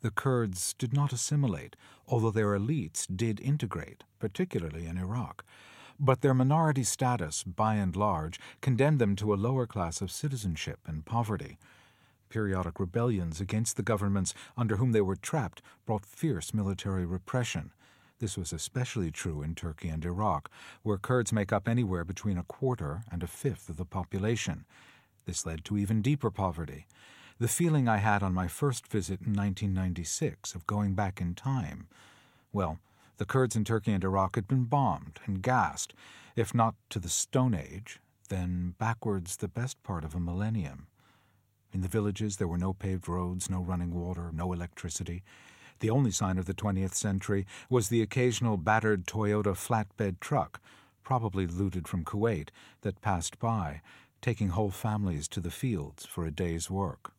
The 0.03 0.11
Kurds 0.11 0.75
did 0.79 0.93
not 0.93 1.13
assimilate, 1.13 1.77
although 2.07 2.31
their 2.31 2.59
elites 2.59 3.07
did 3.15 3.41
integrate, 3.41 4.05
particularly 4.19 4.87
in 4.87 4.99
Iraq. 4.99 5.45
But 6.05 6.21
their 6.21 6.35
minority 6.35 6.83
status, 6.83 7.45
by 7.45 7.77
and 7.77 7.95
large, 7.95 8.41
condemned 8.61 8.99
them 8.99 9.15
to 9.15 9.33
a 9.33 9.37
lower 9.37 9.69
class 9.69 10.03
of 10.03 10.11
citizenship 10.11 10.81
and 10.85 11.05
poverty. 11.05 11.59
Periodic 12.29 12.81
rebellions 12.81 13.41
against 13.41 13.77
the 13.77 13.85
governments 13.85 14.35
under 14.57 14.79
whom 14.79 14.91
they 14.91 15.01
were 15.01 15.15
trapped 15.15 15.63
brought 15.87 16.05
fierce 16.05 16.53
military 16.53 17.07
repression. 17.07 17.71
This 18.19 18.37
was 18.37 18.53
especially 18.53 19.13
true 19.13 19.43
in 19.43 19.55
Turkey 19.55 19.91
and 19.91 20.05
Iraq, 20.05 20.51
where 20.83 20.99
Kurds 20.99 21.33
make 21.33 21.53
up 21.53 21.69
anywhere 21.69 22.05
between 22.05 22.37
a 22.37 22.43
quarter 22.43 23.03
and 23.13 23.23
a 23.23 23.29
fifth 23.29 23.69
of 23.69 23.77
the 23.77 23.85
population. 23.85 24.65
This 25.25 25.47
led 25.47 25.65
to 25.67 25.79
even 25.79 26.03
deeper 26.03 26.33
poverty. 26.33 26.87
The 27.39 27.47
feeling 27.47 27.87
I 27.89 27.99
had 27.99 28.25
on 28.25 28.35
my 28.35 28.49
first 28.49 28.89
visit 28.89 29.21
in 29.21 29.35
1996 29.35 30.57
of 30.57 30.67
going 30.67 30.95
back 30.95 31.21
in 31.21 31.37
time. 31.37 31.87
Well, 32.53 32.81
the 33.19 33.25
Kurds 33.25 33.57
in 33.57 33.65
Turkey 33.65 33.93
and 33.93 34.03
Iraq 34.03 34.37
had 34.37 34.49
been 34.49 34.65
bombed 34.65 35.21
and 35.27 35.43
gassed, 35.43 35.95
if 36.35 36.55
not 36.55 36.75
to 36.91 36.99
the 36.99 37.09
Stone 37.09 37.55
Age, 37.55 38.01
then 38.29 38.75
backwards 38.79 39.37
the 39.37 39.49
best 39.49 39.83
part 39.83 40.05
of 40.05 40.15
a 40.15 40.21
millennium. 40.21 40.87
In 41.73 41.81
the 41.81 41.89
villages, 41.89 42.37
there 42.37 42.49
were 42.49 42.59
no 42.59 42.73
paved 42.73 43.09
roads, 43.09 43.49
no 43.49 43.63
running 43.63 43.95
water, 43.95 44.31
no 44.33 44.53
electricity. 44.53 45.23
The 45.81 45.91
only 45.91 46.11
sign 46.11 46.39
of 46.39 46.47
the 46.47 46.55
20th 46.55 46.95
century 46.95 47.47
was 47.69 47.89
the 47.89 48.03
occasional 48.03 48.57
battered 48.57 49.07
Toyota 49.07 49.55
flatbed 49.55 50.21
truck, 50.21 50.61
probably 51.03 51.47
looted 51.47 51.89
from 51.89 52.05
Kuwait, 52.05 52.51
that 52.83 53.01
passed 53.01 53.39
by, 53.39 53.81
taking 54.21 54.51
whole 54.51 54.71
families 54.71 55.29
to 55.29 55.41
the 55.41 55.51
fields 55.51 56.07
for 56.07 56.25
a 56.25 56.31
day's 56.31 56.71
work. 56.71 57.13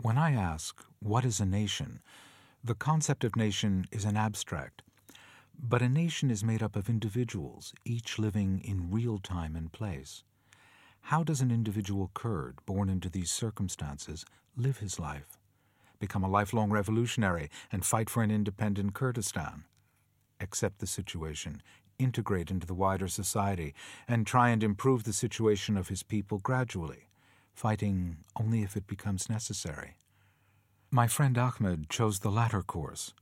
When 0.00 0.18
I 0.18 0.32
ask, 0.32 0.84
what 1.00 1.24
is 1.24 1.40
a 1.40 1.46
nation? 1.46 2.00
The 2.62 2.74
concept 2.74 3.24
of 3.24 3.34
nation 3.34 3.86
is 3.90 4.04
an 4.04 4.16
abstract. 4.16 4.82
But 5.58 5.82
a 5.82 5.88
nation 5.88 6.30
is 6.30 6.44
made 6.44 6.62
up 6.62 6.76
of 6.76 6.88
individuals, 6.88 7.74
each 7.84 8.18
living 8.18 8.60
in 8.64 8.90
real 8.90 9.18
time 9.18 9.56
and 9.56 9.72
place. 9.72 10.22
How 11.00 11.24
does 11.24 11.40
an 11.40 11.50
individual 11.50 12.10
Kurd 12.14 12.58
born 12.66 12.88
into 12.88 13.08
these 13.08 13.30
circumstances 13.30 14.24
live 14.56 14.78
his 14.78 15.00
life? 15.00 15.38
Become 15.98 16.24
a 16.24 16.28
lifelong 16.28 16.70
revolutionary 16.70 17.48
and 17.72 17.84
fight 17.84 18.10
for 18.10 18.22
an 18.22 18.30
independent 18.30 18.94
Kurdistan? 18.94 19.64
Accept 20.40 20.78
the 20.78 20.86
situation, 20.86 21.62
integrate 21.98 22.50
into 22.50 22.66
the 22.66 22.74
wider 22.74 23.08
society, 23.08 23.74
and 24.06 24.26
try 24.26 24.50
and 24.50 24.62
improve 24.62 25.04
the 25.04 25.12
situation 25.12 25.76
of 25.76 25.88
his 25.88 26.02
people 26.02 26.38
gradually, 26.38 27.08
fighting 27.54 28.18
only 28.38 28.62
if 28.62 28.76
it 28.76 28.86
becomes 28.86 29.30
necessary. 29.30 29.96
My 30.90 31.06
friend 31.06 31.38
Ahmed 31.38 31.88
chose 31.88 32.20
the 32.20 32.30
latter 32.30 32.62
course. 32.62 33.14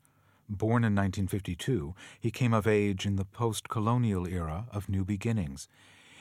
Born 0.49 0.85
in 0.85 0.95
1952, 0.95 1.95
he 2.21 2.31
came 2.31 2.53
of 2.53 2.67
age 2.67 3.07
in 3.07 3.17
the 3.17 3.25
post 3.25 3.69
colonial 3.69 4.27
era 4.27 4.67
of 4.71 4.89
new 4.89 5.05
beginnings. 5.05 5.69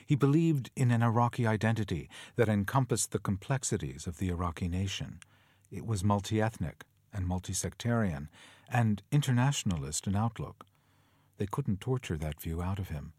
He 0.05 0.15
believed 0.15 0.71
in 0.75 0.91
an 0.91 1.03
Iraqi 1.03 1.45
identity 1.45 2.09
that 2.35 2.49
encompassed 2.49 3.11
the 3.11 3.19
complexities 3.19 4.07
of 4.07 4.17
the 4.17 4.29
Iraqi 4.29 4.67
nation. 4.67 5.19
It 5.71 5.85
was 5.85 6.03
multi 6.03 6.41
ethnic 6.41 6.85
and 7.13 7.27
multi 7.27 7.53
sectarian 7.53 8.29
and 8.69 9.03
internationalist 9.11 10.07
in 10.07 10.15
outlook. 10.15 10.65
They 11.37 11.45
couldn't 11.45 11.81
torture 11.81 12.17
that 12.17 12.41
view 12.41 12.61
out 12.61 12.79
of 12.79 12.89
him. 12.89 13.13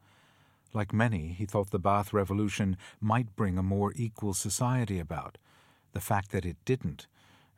Like 0.73 0.93
many, 0.93 1.29
he 1.29 1.47
thought 1.47 1.71
the 1.71 1.79
Ba'ath 1.79 2.13
Revolution 2.13 2.77
might 3.01 3.37
bring 3.37 3.59
a 3.59 3.63
more 3.63 3.93
equal 3.95 4.35
society 4.35 4.99
about. 4.99 5.39
The 5.93 6.01
fact 6.01 6.33
that 6.33 6.45
it 6.45 6.57
didn't, 6.65 7.07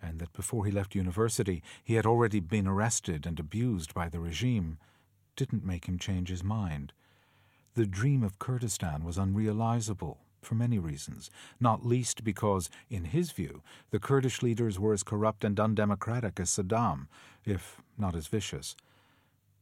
and 0.06 0.18
that 0.20 0.32
before 0.32 0.64
he 0.64 0.72
left 0.72 0.94
university 0.94 1.62
he 1.82 1.94
had 1.94 2.06
already 2.06 2.40
been 2.40 2.66
arrested 2.66 3.26
and 3.26 3.40
abused 3.40 3.92
by 3.92 4.08
the 4.08 4.20
regime, 4.20 4.78
didn't 5.34 5.64
make 5.64 5.86
him 5.86 5.98
change 5.98 6.28
his 6.28 6.44
mind. 6.44 6.92
The 7.74 7.86
dream 7.86 8.22
of 8.22 8.38
Kurdistan 8.38 9.04
was 9.04 9.18
unrealizable 9.18 10.18
for 10.40 10.54
many 10.54 10.78
reasons, 10.78 11.30
not 11.60 11.84
least 11.84 12.24
because, 12.24 12.70
in 12.88 13.04
his 13.04 13.32
view, 13.32 13.62
the 13.90 13.98
Kurdish 13.98 14.42
leaders 14.42 14.78
were 14.78 14.92
as 14.92 15.02
corrupt 15.02 15.44
and 15.44 15.58
undemocratic 15.58 16.38
as 16.40 16.50
Saddam, 16.50 17.08
if 17.44 17.82
not 17.98 18.14
as 18.14 18.28
vicious. 18.28 18.76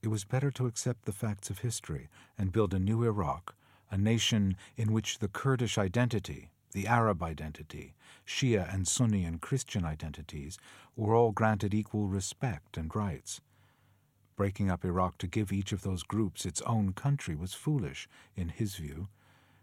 It 0.03 0.09
was 0.09 0.25
better 0.25 0.51
to 0.53 0.67
accept 0.67 1.07
the 1.07 1.13
facts 1.13 1.49
of 1.49 1.61
history 1.61 2.09
and 2.37 2.53
build 2.53 2.75
a 2.75 2.79
new 2.79 3.03
Iraq, 3.03 3.55
a 3.91 3.97
nation 3.97 4.57
in 4.77 4.93
which 4.93 5.19
the 5.19 5.29
Kurdish 5.29 5.79
identity, 5.79 6.51
the 6.75 6.87
Arab 6.89 7.23
identity, 7.23 7.95
Shia 8.27 8.73
and 8.73 8.87
Sunni 8.87 9.25
and 9.25 9.41
Christian 9.41 9.85
identities 9.85 10.59
were 10.97 11.15
all 11.15 11.31
granted 11.31 11.73
equal 11.73 12.09
respect 12.09 12.77
and 12.77 12.95
rights. 12.95 13.41
Breaking 14.37 14.71
up 14.71 14.85
Iraq 14.85 15.17
to 15.19 15.29
give 15.29 15.53
each 15.53 15.71
of 15.71 15.83
those 15.83 16.03
groups 16.03 16.45
its 16.45 16.61
own 16.63 16.93
country 16.93 17.37
was 17.37 17.55
foolish, 17.55 18.09
in 18.35 18.49
his 18.49 18.75
view. 18.75 19.09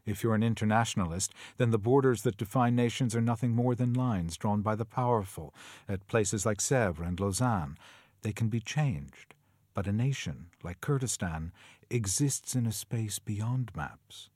If 0.05 0.23
you're 0.23 0.35
an 0.35 0.41
internationalist, 0.41 1.33
then 1.57 1.71
the 1.71 1.77
borders 1.77 2.23
that 2.23 2.37
define 2.37 2.75
nations 2.75 3.13
are 3.13 3.21
nothing 3.21 3.51
more 3.51 3.75
than 3.75 3.93
lines 3.93 4.37
drawn 4.37 4.61
by 4.61 4.75
the 4.75 4.85
powerful 4.85 5.53
at 5.87 6.07
places 6.07 6.45
like 6.45 6.57
Sèvres 6.57 7.07
and 7.07 7.19
Lausanne. 7.19 7.77
They 8.21 8.31
can 8.31 8.47
be 8.47 8.61
changed. 8.61 9.35
But 9.73 9.87
a 9.87 9.91
nation, 9.91 10.47
like 10.63 10.81
Kurdistan, 10.81 11.51
exists 11.89 12.55
in 12.55 12.65
a 12.65 12.71
space 12.71 13.19
beyond 13.19 13.71
maps. 13.75 14.30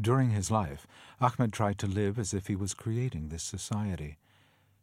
During 0.00 0.30
his 0.30 0.50
life, 0.50 0.86
Ahmed 1.20 1.52
tried 1.52 1.78
to 1.78 1.86
live 1.86 2.18
as 2.18 2.32
if 2.32 2.46
he 2.46 2.56
was 2.56 2.74
creating 2.74 3.28
this 3.28 3.42
society. 3.42 4.18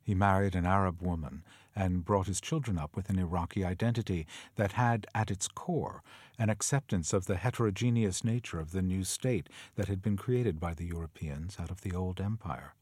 He 0.03 0.13
married 0.13 0.55
an 0.55 0.65
Arab 0.65 1.01
woman 1.01 1.43
and 1.75 2.05
brought 2.05 2.27
his 2.27 2.39
children 2.39 2.77
up 2.77 2.95
with 2.95 3.09
an 3.09 3.17
Iraqi 3.17 3.65
identity 3.65 4.27
that 4.55 4.74
had 4.74 5.07
at 5.15 5.31
its 5.31 5.47
core 5.47 6.03
an 6.38 6.50
acceptance 6.50 7.13
of 7.13 7.25
the 7.25 7.38
heterogeneous 7.38 8.24
nature 8.24 8.59
of 8.59 8.71
the 8.71 8.81
new 8.81 9.03
state 9.03 9.50
that 9.75 9.88
had 9.88 10.01
been 10.01 10.17
created 10.17 10.59
by 10.59 10.74
the 10.74 10.86
Europeans 10.86 11.57
out 11.59 11.71
of 11.71 11.81
the 11.81 11.93
old 11.93 12.21
empire. 12.21 12.75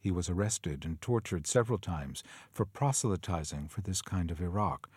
He 0.00 0.10
was 0.10 0.28
arrested 0.28 0.84
and 0.84 1.00
tortured 1.00 1.46
several 1.46 1.78
times 1.78 2.24
for 2.52 2.64
proselytizing 2.64 3.68
for 3.68 3.82
this 3.82 4.02
kind 4.02 4.30
of 4.30 4.40
Iraq, 4.40 4.88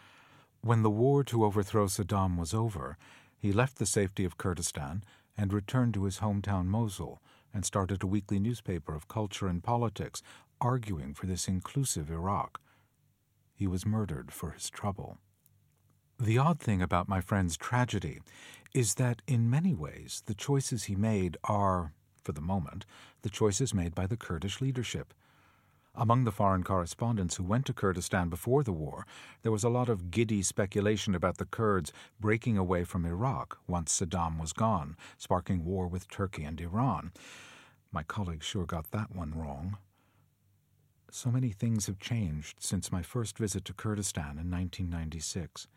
when 0.66 0.82
the 0.82 0.90
war 0.90 1.24
to 1.26 1.46
overthrow 1.46 1.86
Saddam 1.86 2.38
was 2.38 2.52
over, 2.52 2.98
he 3.38 3.54
left 3.54 3.78
the 3.78 3.86
safety 3.86 4.26
of 4.26 4.40
Kurdistan 4.40 5.04
and 5.38 5.54
returned 5.54 5.94
to 5.94 6.06
his 6.06 6.20
hometown 6.20 6.66
Mosul 6.66 7.22
and 7.54 7.66
started 7.66 8.04
a 8.04 8.08
weekly 8.08 8.40
newspaper 8.40 8.94
of 8.94 9.08
culture 9.08 9.48
and 9.48 9.64
politics, 9.64 10.22
arguing 10.60 11.14
for 11.14 11.26
this 11.26 11.48
inclusive 11.48 12.10
Iraq. 12.10 12.60
He 13.54 13.68
was 13.68 13.86
murdered 13.86 14.32
for 14.32 14.52
his 14.52 14.70
trouble. 14.70 15.18
The 16.20 16.38
odd 16.38 16.60
thing 16.60 16.82
about 16.82 17.10
my 17.10 17.22
friend's 17.22 17.58
tragedy 17.58 18.22
is 18.74 18.96
that 18.96 19.22
in 19.28 19.50
many 19.50 19.74
ways 19.74 20.24
the 20.26 20.34
choices 20.34 20.86
he 20.86 20.96
made 20.96 21.38
are, 21.44 21.94
for 22.24 22.32
the 22.32 22.42
moment, 22.42 22.86
the 23.22 23.30
choices 23.30 23.74
made 23.74 23.96
by 23.96 24.08
the 24.08 24.18
Kurdish 24.18 24.62
leadership. 24.62 25.14
Among 25.98 26.26
the 26.26 26.32
foreign 26.32 26.64
correspondents 26.64 27.38
who 27.38 27.44
went 27.44 27.66
to 27.68 27.74
Kurdistan 27.74 28.28
before 28.28 28.64
the 28.64 28.74
war, 28.74 29.08
there 29.44 29.52
was 29.52 29.64
a 29.64 29.70
lot 29.70 29.88
of 29.88 30.12
giddy 30.12 30.42
speculation 30.42 31.16
about 31.16 31.38
the 31.38 31.46
Kurds 31.46 31.94
breaking 32.20 32.58
away 32.58 32.84
from 32.84 33.06
Iraq 33.06 33.58
once 33.66 33.98
Saddam 33.98 34.38
was 34.38 34.52
gone, 34.52 34.98
sparking 35.18 35.64
war 35.64 35.88
with 35.88 36.10
Turkey 36.10 36.44
and 36.44 36.60
Iran. 36.60 37.14
My 37.94 38.04
colleague 38.04 38.44
sure 38.44 38.66
got 38.66 38.92
that 38.92 39.16
one 39.16 39.34
wrong. 39.34 39.78
So 41.10 41.32
many 41.32 41.52
things 41.52 41.86
have 41.88 42.00
changed 42.00 42.58
since 42.60 42.92
my 42.92 43.02
first 43.02 43.38
visit 43.38 43.64
to 43.66 43.74
Kurdistan 43.74 44.38
in 44.38 44.52
1996. 44.52 45.68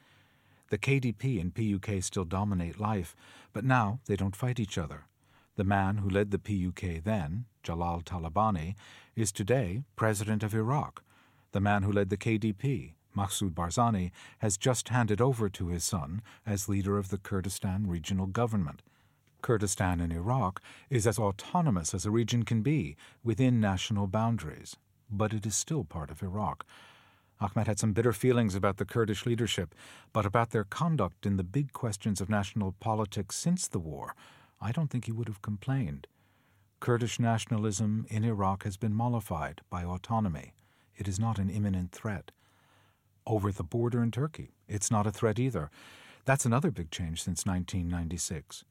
The 0.70 0.78
KDP 0.78 1.40
and 1.40 1.54
PUK 1.54 2.02
still 2.02 2.24
dominate 2.24 2.80
life, 2.80 3.14
but 3.52 3.64
now 3.64 4.00
they 4.06 4.16
don't 4.16 4.34
fight 4.34 4.58
each 4.58 4.78
other. 4.78 5.04
The 5.58 5.64
man 5.64 5.96
who 5.96 6.08
led 6.08 6.30
the 6.30 6.38
PUK 6.38 7.02
then, 7.02 7.46
Jalal 7.64 8.02
Talabani, 8.02 8.76
is 9.16 9.32
today 9.32 9.82
president 9.96 10.44
of 10.44 10.54
Iraq. 10.54 11.02
The 11.50 11.58
man 11.58 11.82
who 11.82 11.90
led 11.90 12.10
the 12.10 12.16
KDP, 12.16 12.92
Masoud 13.16 13.54
Barzani, 13.54 14.12
has 14.38 14.56
just 14.56 14.90
handed 14.90 15.20
over 15.20 15.48
to 15.48 15.66
his 15.66 15.82
son 15.82 16.22
as 16.46 16.68
leader 16.68 16.96
of 16.96 17.08
the 17.08 17.18
Kurdistan 17.18 17.88
regional 17.88 18.28
government. 18.28 18.82
Kurdistan 19.42 19.98
in 19.98 20.12
Iraq 20.12 20.62
is 20.90 21.08
as 21.08 21.18
autonomous 21.18 21.92
as 21.92 22.06
a 22.06 22.12
region 22.12 22.44
can 22.44 22.62
be 22.62 22.96
within 23.24 23.58
national 23.58 24.06
boundaries, 24.06 24.76
but 25.10 25.32
it 25.32 25.44
is 25.44 25.56
still 25.56 25.82
part 25.82 26.12
of 26.12 26.22
Iraq. 26.22 26.64
Ahmed 27.40 27.66
had 27.66 27.80
some 27.80 27.92
bitter 27.92 28.12
feelings 28.12 28.54
about 28.54 28.76
the 28.76 28.84
Kurdish 28.84 29.26
leadership, 29.26 29.74
but 30.12 30.24
about 30.24 30.50
their 30.50 30.62
conduct 30.62 31.26
in 31.26 31.36
the 31.36 31.42
big 31.42 31.72
questions 31.72 32.20
of 32.20 32.28
national 32.28 32.76
politics 32.78 33.34
since 33.34 33.66
the 33.66 33.80
war, 33.80 34.14
I 34.60 34.72
don't 34.72 34.88
think 34.88 35.04
he 35.04 35.12
would 35.12 35.28
have 35.28 35.42
complained. 35.42 36.06
Kurdish 36.80 37.18
nationalism 37.18 38.06
in 38.08 38.24
Iraq 38.24 38.64
has 38.64 38.76
been 38.76 38.94
mollified 38.94 39.60
by 39.70 39.84
autonomy. 39.84 40.52
It 40.96 41.08
is 41.08 41.18
not 41.18 41.38
an 41.38 41.50
imminent 41.50 41.92
threat. 41.92 42.30
Over 43.26 43.52
the 43.52 43.62
border 43.62 44.02
in 44.02 44.10
Turkey, 44.10 44.54
it's 44.68 44.90
not 44.90 45.06
a 45.06 45.12
threat 45.12 45.38
either. 45.38 45.70
That's 46.24 46.44
another 46.44 46.70
big 46.70 46.90
change 46.90 47.22
since 47.22 47.46
1996. 47.46 48.64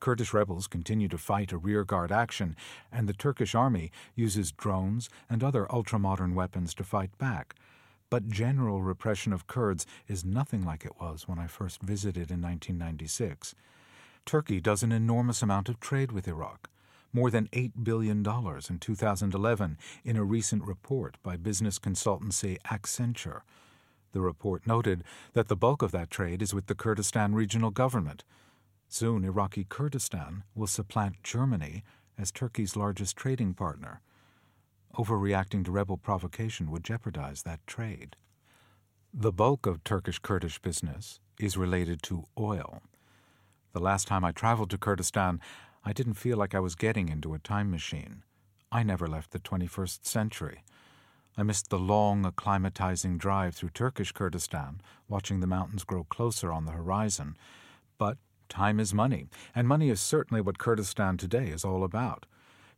Kurdish 0.00 0.34
rebels 0.34 0.66
continue 0.66 1.08
to 1.08 1.16
fight 1.16 1.52
a 1.52 1.58
rearguard 1.58 2.12
action, 2.12 2.56
and 2.92 3.08
the 3.08 3.14
Turkish 3.14 3.54
army 3.54 3.90
uses 4.14 4.52
drones 4.52 5.08
and 5.30 5.42
other 5.42 5.66
ultramodern 5.70 6.34
weapons 6.34 6.74
to 6.74 6.84
fight 6.84 7.16
back. 7.18 7.54
But 8.10 8.28
general 8.28 8.82
repression 8.82 9.32
of 9.32 9.46
Kurds 9.46 9.86
is 10.06 10.24
nothing 10.24 10.64
like 10.64 10.84
it 10.84 11.00
was 11.00 11.26
when 11.26 11.38
I 11.38 11.46
first 11.46 11.82
visited 11.82 12.30
in 12.30 12.42
1996. 12.42 13.54
Turkey 14.24 14.60
does 14.60 14.82
an 14.82 14.92
enormous 14.92 15.42
amount 15.42 15.68
of 15.68 15.80
trade 15.80 16.12
with 16.12 16.28
Iraq 16.28 16.68
more 17.14 17.30
than 17.30 17.46
$8 17.52 17.84
billion 17.84 18.18
in 18.18 18.78
2011 18.80 19.78
in 20.04 20.16
a 20.16 20.24
recent 20.24 20.64
report 20.64 21.16
by 21.22 21.36
business 21.36 21.78
consultancy 21.78 22.58
Accenture. 22.62 23.42
The 24.12 24.20
report 24.20 24.66
noted 24.66 25.04
that 25.32 25.46
the 25.46 25.56
bulk 25.56 25.80
of 25.80 25.92
that 25.92 26.10
trade 26.10 26.42
is 26.42 26.52
with 26.52 26.66
the 26.66 26.74
Kurdistan 26.74 27.34
regional 27.34 27.70
government. 27.70 28.24
Soon, 28.88 29.24
Iraqi 29.24 29.64
Kurdistan 29.68 30.42
will 30.56 30.66
supplant 30.66 31.22
Germany 31.22 31.84
as 32.18 32.32
Turkey's 32.32 32.76
largest 32.76 33.16
trading 33.16 33.54
partner. 33.54 34.00
Overreacting 34.96 35.64
to 35.64 35.70
rebel 35.70 35.96
provocation 35.96 36.70
would 36.70 36.84
jeopardize 36.84 37.42
that 37.42 37.64
trade. 37.66 38.16
The 39.12 39.32
bulk 39.32 39.66
of 39.66 39.84
Turkish 39.84 40.18
Kurdish 40.18 40.58
business 40.58 41.20
is 41.38 41.56
related 41.56 42.02
to 42.04 42.24
oil. 42.38 42.82
The 43.74 43.80
last 43.80 44.06
time 44.06 44.24
I 44.24 44.30
traveled 44.30 44.70
to 44.70 44.78
Kurdistan, 44.78 45.40
I 45.84 45.92
didn't 45.92 46.14
feel 46.14 46.36
like 46.38 46.54
I 46.54 46.60
was 46.60 46.76
getting 46.76 47.08
into 47.08 47.34
a 47.34 47.40
time 47.40 47.72
machine. 47.72 48.22
I 48.70 48.84
never 48.84 49.08
left 49.08 49.32
the 49.32 49.40
21st 49.40 50.06
century. 50.06 50.62
I 51.36 51.42
missed 51.42 51.70
the 51.70 51.78
long, 51.78 52.22
acclimatizing 52.24 53.18
drive 53.18 53.56
through 53.56 53.70
Turkish 53.70 54.12
Kurdistan, 54.12 54.80
watching 55.08 55.40
the 55.40 55.48
mountains 55.48 55.82
grow 55.82 56.04
closer 56.04 56.52
on 56.52 56.66
the 56.66 56.70
horizon. 56.70 57.36
But 57.98 58.18
time 58.48 58.78
is 58.78 58.94
money, 58.94 59.26
and 59.56 59.66
money 59.66 59.90
is 59.90 60.00
certainly 60.00 60.40
what 60.40 60.58
Kurdistan 60.58 61.16
today 61.16 61.48
is 61.48 61.64
all 61.64 61.82
about. 61.82 62.26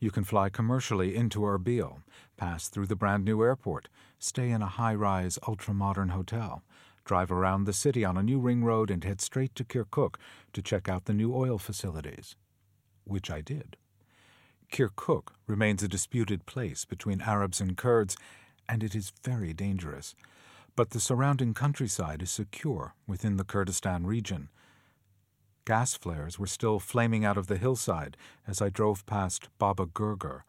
You 0.00 0.10
can 0.10 0.24
fly 0.24 0.48
commercially 0.48 1.14
into 1.14 1.40
Erbil, 1.40 2.04
pass 2.38 2.68
through 2.68 2.86
the 2.86 2.96
brand 2.96 3.22
new 3.22 3.42
airport, 3.42 3.90
stay 4.18 4.48
in 4.48 4.62
a 4.62 4.66
high 4.66 4.94
rise, 4.94 5.38
ultra 5.46 5.74
modern 5.74 6.08
hotel, 6.08 6.62
drive 7.06 7.32
around 7.32 7.64
the 7.64 7.72
city 7.72 8.04
on 8.04 8.18
a 8.18 8.22
new 8.22 8.38
ring 8.38 8.62
road, 8.62 8.90
and 8.90 9.02
head 9.04 9.22
straight 9.22 9.54
to 9.54 9.64
Kirkuk 9.64 10.16
to 10.52 10.60
check 10.60 10.88
out 10.88 11.06
the 11.06 11.14
new 11.14 11.34
oil 11.34 11.56
facilities. 11.56 12.36
Which 13.04 13.30
I 13.30 13.40
did. 13.40 13.76
Kirkuk 14.70 15.32
remains 15.46 15.82
a 15.82 15.88
disputed 15.88 16.44
place 16.44 16.84
between 16.84 17.22
Arabs 17.22 17.60
and 17.60 17.76
Kurds, 17.76 18.16
and 18.68 18.82
it 18.82 18.94
is 18.94 19.12
very 19.22 19.52
dangerous. 19.54 20.14
But 20.74 20.90
the 20.90 21.00
surrounding 21.00 21.54
countryside 21.54 22.20
is 22.20 22.30
secure 22.30 22.94
within 23.06 23.36
the 23.36 23.44
Kurdistan 23.44 24.06
region. 24.06 24.50
Gas 25.64 25.94
flares 25.94 26.38
were 26.38 26.46
still 26.46 26.78
flaming 26.78 27.24
out 27.24 27.38
of 27.38 27.46
the 27.46 27.56
hillside 27.56 28.16
as 28.46 28.60
I 28.60 28.68
drove 28.68 29.06
past 29.06 29.48
Baba 29.58 29.86
Gurgur. 29.86 30.42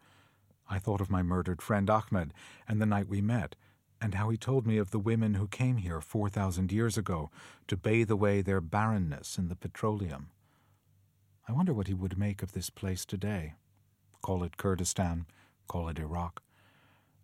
I 0.68 0.78
thought 0.78 1.00
of 1.00 1.10
my 1.10 1.22
murdered 1.22 1.62
friend 1.62 1.88
Ahmed 1.88 2.34
and 2.68 2.80
the 2.80 2.86
night 2.86 3.08
we 3.08 3.20
met, 3.20 3.56
and 4.00 4.14
how 4.14 4.28
he 4.30 4.36
told 4.36 4.66
me 4.66 4.78
of 4.78 4.90
the 4.90 4.98
women 4.98 5.34
who 5.34 5.48
came 5.48 5.78
here 5.78 6.00
4,000 6.00 6.70
years 6.70 6.96
ago 6.96 7.30
to 7.66 7.76
bathe 7.76 8.10
away 8.10 8.42
their 8.42 8.60
barrenness 8.60 9.38
in 9.38 9.48
the 9.48 9.56
petroleum. 9.56 10.30
I 11.48 11.52
wonder 11.52 11.72
what 11.72 11.88
he 11.88 11.94
would 11.94 12.18
make 12.18 12.42
of 12.42 12.52
this 12.52 12.70
place 12.70 13.04
today. 13.04 13.54
Call 14.22 14.44
it 14.44 14.56
Kurdistan, 14.56 15.26
call 15.66 15.88
it 15.88 15.98
Iraq. 15.98 16.42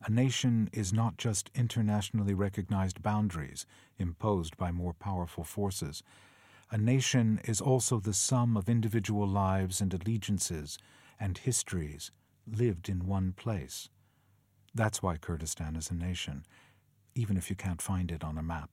A 0.07 0.11
nation 0.11 0.69
is 0.73 0.93
not 0.93 1.17
just 1.17 1.51
internationally 1.55 2.35
recognized 2.35 3.03
boundaries 3.03 3.67
imposed 3.99 4.57
by 4.57 4.71
more 4.71 4.93
powerful 4.93 5.45
forces. 5.45 6.03
A 6.71 6.77
nation 6.77 7.41
is 7.45 7.61
also 7.61 8.01
the 8.01 8.13
sum 8.13 8.57
of 8.57 8.69
individual 8.69 9.27
lives 9.27 9.81
and 9.81 9.95
allegiances 9.95 10.79
and 11.21 11.39
histories 11.39 12.11
lived 12.47 12.89
in 12.89 13.07
one 13.07 13.33
place. 13.33 13.89
That's 14.75 15.03
why 15.03 15.17
Kurdistan 15.17 15.77
is 15.77 15.91
a 15.91 15.95
nation, 15.95 16.45
even 17.15 17.37
if 17.37 17.51
you 17.51 17.57
can't 17.57 17.83
find 17.83 18.11
it 18.11 18.25
on 18.25 18.39
a 18.39 18.43
map. 18.43 18.71